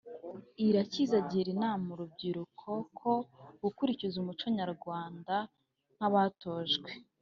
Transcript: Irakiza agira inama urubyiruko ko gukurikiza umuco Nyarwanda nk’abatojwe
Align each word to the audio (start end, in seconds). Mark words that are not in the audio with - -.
Irakiza 0.65 1.13
agira 1.21 1.47
inama 1.55 1.87
urubyiruko 1.95 2.69
ko 2.99 3.13
gukurikiza 3.61 4.15
umuco 4.21 4.45
Nyarwanda 4.57 5.35
nk’abatojwe 5.95 6.89